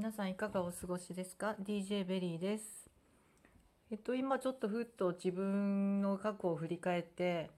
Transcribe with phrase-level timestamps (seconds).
[0.00, 2.88] 皆さんいかがお過ごしですか ?DJ ベリーです。
[3.90, 7.50] えっと、今ちょっとふっと自分の過去を振り返って、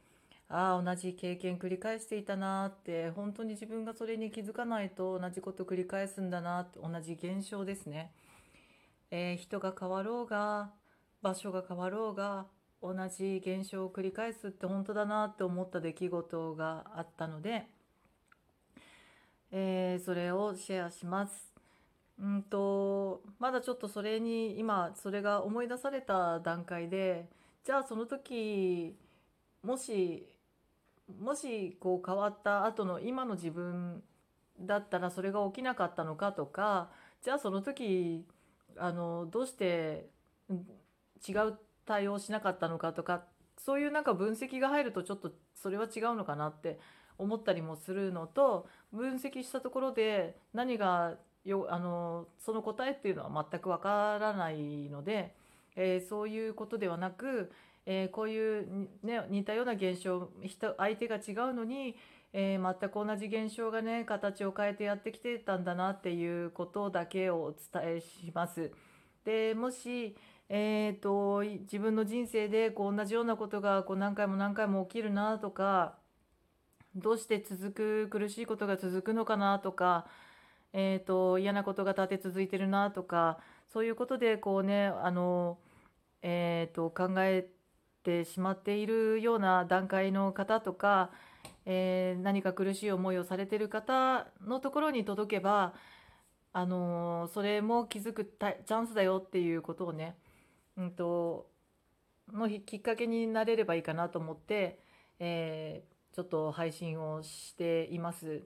[0.48, 8.10] ああ、同じ経験繰り返していたなって、本当に自分がそれに気づかないと同じこと繰り返すんだなって、同じ現象ですね。
[9.12, 10.72] えー人が変わろうが、
[11.22, 12.46] 場所が変わろうが、
[12.82, 17.68] 同じ現象を繰り返すって本当だなって思った出来事があったので、
[19.52, 21.51] えーそれをシェアします。
[22.22, 27.28] うんと、まだちょっとそれに、今、それが思い出された段階で、
[27.64, 28.96] じゃあその時、
[29.62, 30.28] もし、
[31.20, 34.02] もしこう変わった後の今の自分
[34.60, 36.90] だったらそれが起きなかったのかとか、
[37.22, 38.24] じゃあその時、
[38.76, 40.08] あの、どうして
[41.28, 43.24] 違う対応しなかったのかとか、
[43.58, 46.78] そういうなんか分析が入るとちょっとそれは違うのかなって
[47.18, 55.34] 思ったりもするのと、分析したところで何がよあのその答えっていうのは全くわからないので、
[55.76, 57.50] えーそういうことではなく、
[57.86, 61.96] えーこういう、ね、似たような現象人相手が違うのに、
[62.32, 68.70] えー全く同じ現象がね形を変えてやってきてたんだなっていうことだけをお伝えします。
[69.24, 70.16] でもし、
[70.48, 75.94] えーと自分の人生でこう同じようなことがこう何回も何回も起きるなとか
[76.94, 80.06] どうして続く苦しいことが続くのかなとか、
[80.72, 83.38] えー、と嫌なことが立て続いてるなとか
[83.72, 85.58] そういうことでこうねあの、
[86.22, 87.48] えー、と考え
[88.02, 91.10] てしまっているような段階の方とか、
[91.66, 95.74] えー何か苦しい思いをされてる方のところに届けば
[96.52, 100.16] あのそれも気づくチャンスだよっていうことをね、
[100.76, 101.48] うん、と
[102.32, 104.78] のきっかけになれればいいかなと思って、
[105.18, 108.42] えーちょっと配信をしています。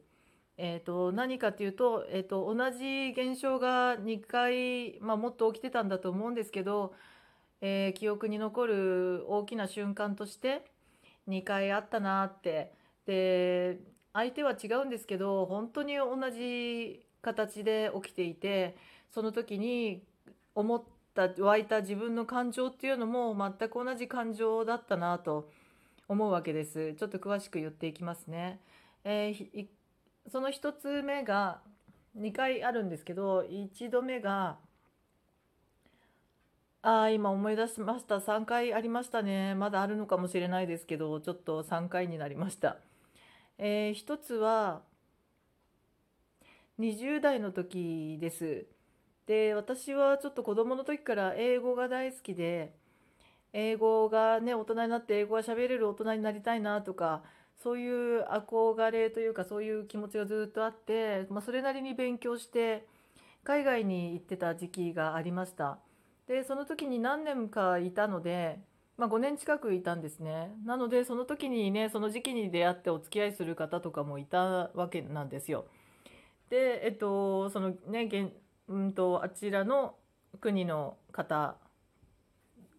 [0.59, 6.95] えー、と何かというと,、えー、と同じ現象が2回、まあ、もっと起きてたんだと思うんですけど、
[7.61, 10.64] えー記憶に残る大きな瞬間として
[11.29, 12.73] 2回あったなって
[13.07, 13.79] で
[14.13, 18.77] 相手は違うんですけど本当に同じ形で起きていて
[19.11, 20.03] その時に
[20.55, 20.83] 思っ
[21.14, 25.51] た湧いた自分の感情っていうのも全く同じ感情だったなと
[26.09, 26.95] 思うわけです。
[26.95, 28.61] ちょっと詳しく言っていきますね。
[29.05, 29.67] えー
[30.31, 31.61] その1つ目が
[32.19, 34.59] 2回あるんですけど1度目が
[36.83, 42.77] ああ今思い出しました3回ありましたねまだあるのかもしれないですけどちょっと3回になりました。
[43.59, 44.83] えー一つは
[46.79, 48.67] 20代の時です。
[49.27, 52.73] で私はちょっと子供の時から英語が大好きで
[53.53, 57.23] 英語がね大人になって英語が喋れる大人になりたいなとか
[57.62, 62.86] そういう憧れというかそういう気持ちがずっとあって、まあ、それなりに勉強して
[63.44, 65.78] 海外に行ってた時期がありました。
[66.27, 68.58] でその時に何年かいたので、
[68.98, 70.50] まあ、5年近くいたんですね。
[70.64, 75.67] なのでその時にねその時期に出会ってお付き合いする方とかもいたわけなんですよ。
[76.50, 78.08] でえっとそのね
[78.68, 79.94] うんとあちらの
[80.40, 81.56] 国の方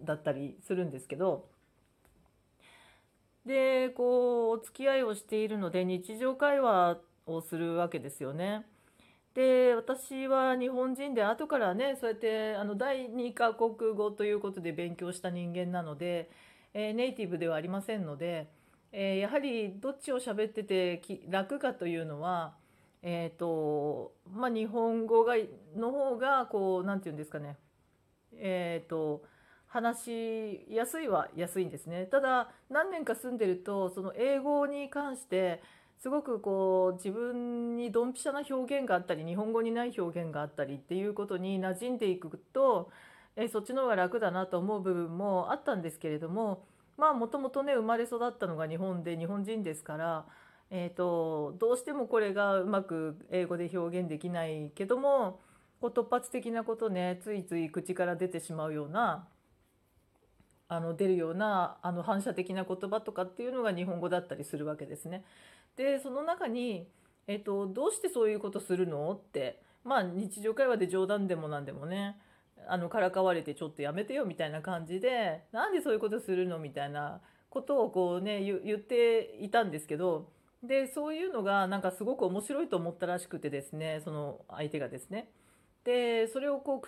[0.02, 1.50] だったりするんですけど
[3.48, 8.66] でこうお付き合いをしているので日常会話をするわけですよね。
[9.34, 16.30] で私は日本人で後からねそうやってあの第二カ国語ということで勉強した人間なので、
[16.74, 18.48] えーネイティブではありませんので、
[18.92, 22.56] えーやはりどっちを喋ってて楽かというのは、
[23.04, 25.36] えーとまあ、日本語が
[25.76, 27.58] の方がこうなんて言うんですかね
[28.34, 29.24] えーと
[29.68, 32.06] 話しやすいは安いんですね。
[32.06, 35.62] ただ何年か住んでるとその英語に関して
[36.00, 42.92] すごくこう自分にドンピシャな表現があったり日本語にない表現があったりっていうことに馴染んでいくと
[43.36, 46.66] えそっちの方が楽だなと思う部分もあったんですけれども
[46.98, 50.26] まあもともとね生まれ育ったのが日本で日本人ですから、
[50.72, 55.40] えー、とどうしてもこれがうまく英語で表現できないけども
[55.80, 59.28] こう突発的なことねついつい口から出てしまうような
[60.70, 65.24] あの出るようなあの反射的な言葉とかっていうのが日本語だったりするわけですね。
[65.76, 66.88] でその中に、
[67.28, 72.18] えっと、どうしてそういうことするのってまあ日常会話で冗談でも何でもね
[72.68, 80.30] あのからかわれてちょっとやめてよみたいな感じでなんでそういうことするのみたいなことをこうね言っていたんですけど
[80.64, 85.30] でそういうのがなんかすごく面白いと思ったらしくてですねその相手がですね。
[85.84, 86.84] でそれをこ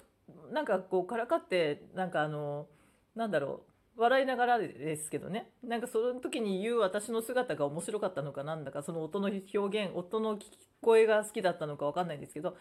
[0.50, 2.68] うなんかこうからかってなんかあの
[3.16, 3.69] なんだろう
[4.00, 5.52] 笑いながらですけどね。
[5.62, 10.46] なんかその時に言う私の姿が面白かったのかなんだかその音の表現音の聞
[10.82, 12.56] こえが好きだったのか分かんないんですけど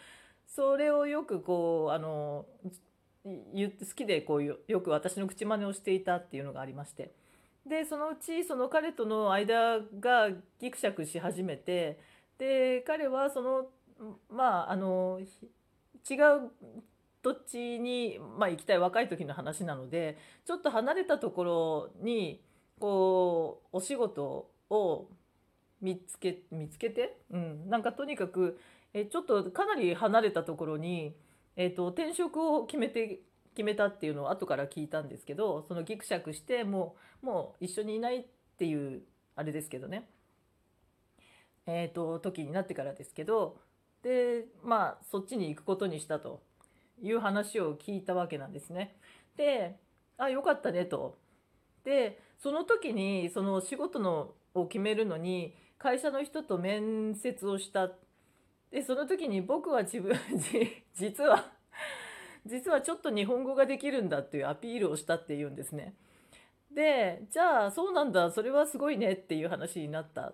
[0.49, 2.47] それをよくこうあの
[3.55, 7.13] 言って好きでこうよく私の口真似をしていたっていうのがありまして。
[7.65, 12.01] でそのうちその彼との間がギクシャクし始めて
[12.39, 13.67] で彼はその
[14.31, 15.21] まああの
[16.09, 16.51] 違う
[17.23, 22.41] 土地に、まあ、行きたい若い時の話なのでちょっと離れたところに
[22.79, 25.09] こうお仕事を
[25.81, 28.59] 見つけ見つけて、うん、なんかとにかく
[28.95, 31.15] えちょっとかなり離れたところに、
[31.57, 33.21] えーと、転職を決めて
[33.55, 38.27] 決めたっていうのを後から聞いたんですけどそのギクシャクしてもうもう一緒にいないっ
[38.57, 39.03] ていう
[39.35, 40.09] あれですけどね。
[41.67, 43.59] えっ、ー、と時になってからですけど
[44.03, 46.43] でまあそっちに行くことにしたと。
[47.03, 48.97] いう話を聞いたわけなんですね。
[49.37, 49.77] で
[50.17, 51.19] あよかったねと。
[51.85, 57.91] でその時にその仕事のを決めるのに会社の人と面接をした
[58.71, 60.17] でその時に僕は自分
[60.95, 61.53] 実は
[62.45, 65.95] 実はちょっと日本語ができるんだっていうアピールをしたっていうんですね。
[66.71, 70.33] でじゃあそうなんだそれはすごいねっていう話になった。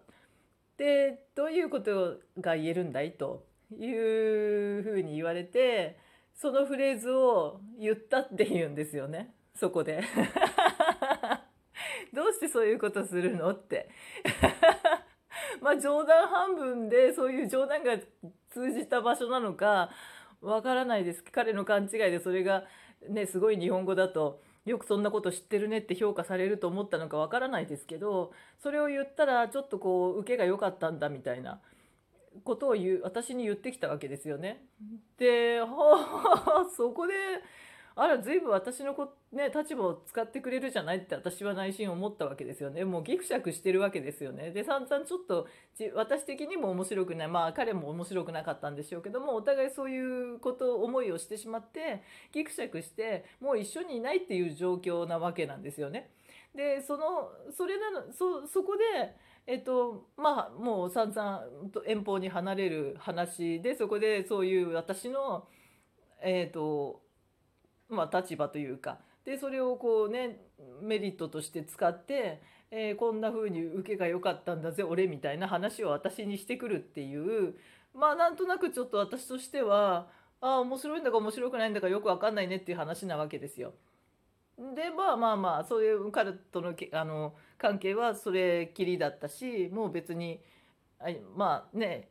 [0.76, 3.12] でどういうことが言えるんだい？
[3.12, 5.98] というふうに言われて
[6.34, 9.34] そのフレーズを言ったって言うんですよね。
[9.54, 10.02] そこで。
[12.12, 13.88] どうしてそういうことするのって。
[15.60, 17.98] まあ冗談半分でそういう冗談が
[18.50, 19.90] 通じた場所なのか
[20.40, 21.24] わからないです。
[21.24, 22.64] 彼の勘違いでそれが
[23.08, 31.60] ねすごい日本語だとよくそんなこと知ってるねって評価されると思ったのかわからないですけどそれを言ったらちょっとこう受けが良かったんだみたいな。
[32.42, 34.64] ことを言う私に言ってきたわけですよね。
[35.18, 35.60] で
[36.76, 37.14] そこで
[37.96, 45.46] あら随分私のこ、ね、立場を使ってくれるじゃないって私は内心思ったわけですよねもうギクシャクしてるわけですよねで散々ちょっと
[45.94, 52.02] 私的にも面白くないまあ彼も面白くなかったんでしょうけどもお互いそういうこと思いをしてしまって
[52.32, 56.10] ギクシャクしてもう一緒にいないっていう状況なわけなんですよね。
[56.54, 59.14] でそのそれなのそそこで
[59.46, 61.42] えっとまあもう散々
[61.86, 65.48] 遠方に離れる話でそこでそういう私の
[66.22, 67.02] えっと
[67.88, 70.40] まあ立場というかでそれをこうね
[70.82, 77.54] メリットとして使って、えー、こんな風に受けが良かったんだぜ俺みたいな話を私にしてくるっていう
[77.94, 80.08] まあなんとなくちょっと私としては
[80.40, 83.72] ああ面白いんだか面白くないんだかよく分かんないねっていう話なわけですよ。
[84.56, 90.40] でまあまあまあそういう彼とのあの関係はそれきりだったしもう別に
[91.36, 92.08] まあね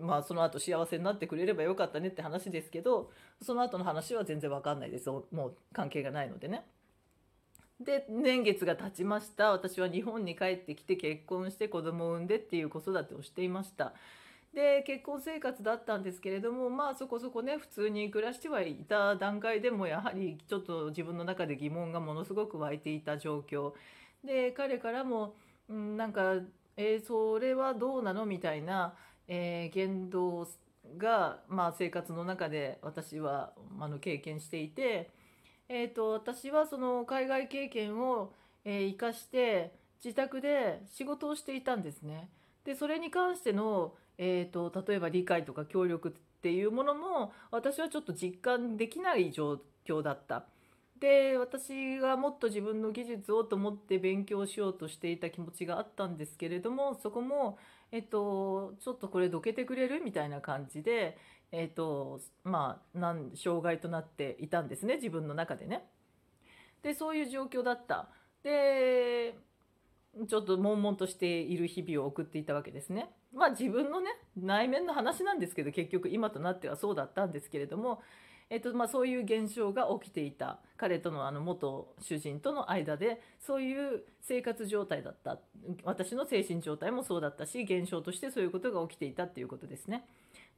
[0.00, 3.10] まあその後幸せになってくれればよかったねって話ですけど
[3.42, 6.66] その後の話は全然わかんないですもう関係がないのでね。
[7.78, 13.92] で年月が経ちました私は日本に帰ってきて結婚して子供を産んでっていう子育てをしていました。
[14.56, 23.74] で結婚生活だったんですけれどもまあそこそこね普通に暮らしてはいた段階でもやはりちょっと自分の中で疑問がものすごく湧いていた状況
[24.24, 25.34] で彼からも、
[25.68, 26.36] うん、なんか、
[26.78, 28.94] えー、それはどうなのみたいな、
[29.28, 30.48] えー、言動
[30.96, 35.10] が、まあ、生活の中で私はあの経験していて、
[35.68, 38.32] えーと、私はその海外経験を、
[38.64, 42.30] えー、生かして自宅で仕事をしていたんですね。
[42.64, 50.46] でそれに関してのえーと、例えば理解とか協力っていうものも私はちょっと実感できない状況だった。
[51.00, 57.58] で私がもっと自分の技術をと思って勉強しようとしていた気持ちがあったんですけれどもそこも、
[57.92, 61.18] えっと、ちょっとこれどけてくれるみたいな感じで、
[61.52, 65.86] えっとまあ、なん障害となっていたんですね自分の中でね。
[66.82, 68.08] でそういう状況だった。
[68.42, 69.34] で
[70.28, 73.10] ちょっと悶々としている日々を送っていたわけですね。
[73.34, 78.00] まあ自分のね内面の話なんですけど結局今となってはそうだったんですけれども、
[78.48, 85.38] えっとまあ、そういう現象が起きていた彼とのあの元主人との間でそういう生活状態だった
[85.84, 90.06] 私の精神状態もそうだったし現象としてそういうことが起きていたっていうことですね。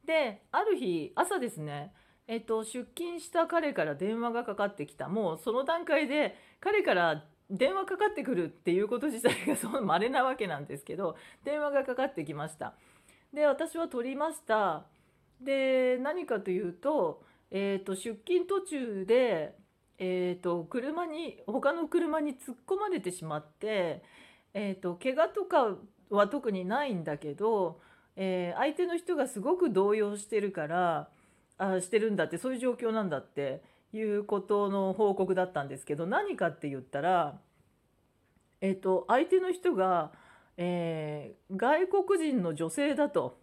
[0.06, 1.92] である日朝ですね
[2.30, 12.74] えっと、出勤した彼から電話がかかってきたもうその段階で彼から電話かかってくるっていうこと自体がその稀なわけなんですけど電話がかかってきました。
[13.32, 14.84] で私は取りました。
[15.40, 19.54] で何かというと,、えーと、出勤途中で、
[19.98, 24.02] えーと、車に他の車に突っ込まれてしまって、
[24.52, 25.76] えーと、怪我とか
[26.10, 27.80] は特にないんだけど、
[28.16, 31.08] えー、相手の人がすごく動揺してるから
[31.56, 33.62] あしてるんだってそういう状況なんだって。
[33.92, 37.38] いうことの報告だったんですけど何かって言ったら
[38.60, 40.12] えっと、相手の人が、
[40.56, 43.38] えー外国人の女性だと。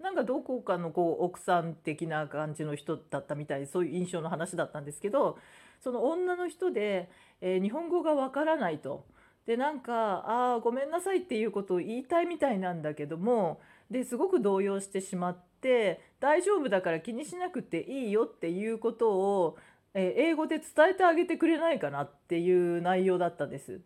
[0.00, 5.36] なんかどこかのこう奥さん的な感じの人だったみたいそういう印象の話だったんですけど
[5.78, 7.10] その女の人で、
[7.42, 9.04] えー日本語がわからないと。
[9.46, 9.92] でなんか
[10.28, 19.58] 「ああごめんなさい」っていうことを言いたいみたいなんだけどもですごく動揺してしまって「大丈夫だから気にしなくていいよ」っていうことを、
[19.94, 23.80] え英語で伝えてあげてくれないかなっていう内容だったんです。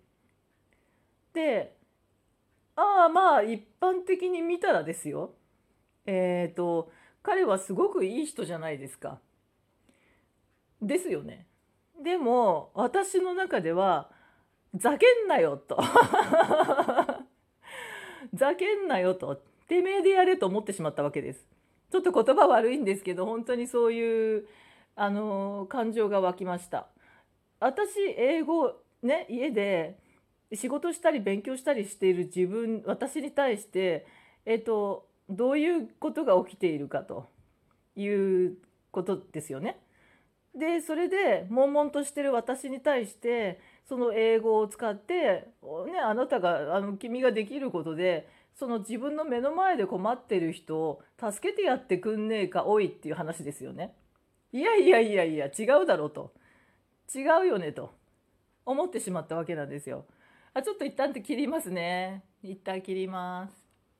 [1.32, 1.76] で
[2.76, 5.34] ああまあ一般的に見たらですよ
[6.06, 6.92] えっ、と
[7.22, 9.18] 彼はすごくいい人じゃないですか。
[10.82, 11.46] ですよね。
[12.02, 14.10] でも私の中では
[14.74, 15.78] ざけんなよと
[18.34, 21.46] ざけんなよとてめえでやれと思ってしまったわけです。
[21.90, 24.48] ちょっと言葉悪いんですけど本当にそういう
[24.96, 26.88] あの感情が湧きました。
[27.60, 29.98] 私英語ね家で
[30.52, 34.06] 仕事したり勉強したりしている自分私に対して
[34.46, 37.26] えっ、とどういうことが起きているかと
[37.96, 38.56] いう
[38.90, 39.80] ことですよね。
[40.54, 45.48] でそれで悶々としてる私に対してその英語を使って、
[45.86, 53.94] ね、あなたがあの君ができることでその自分の目の前で困ってる人を助けてやってくんねえかおいっていう話ですよね。
[54.54, 56.32] いやいやいやいや違うだろうと
[57.12, 57.92] 違うよねと
[58.64, 60.06] 思ってしまったわけなんですよ。
[60.54, 62.24] あちょっと一旦切りますね。
[62.40, 63.63] 一旦切ります。